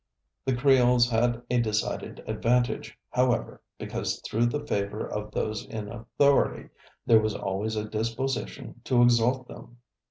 [0.45, 6.69] The Creoles had a decided advantage, however, because through the favor of those in authority,
[7.05, 9.77] there was always a disposition to exalt them.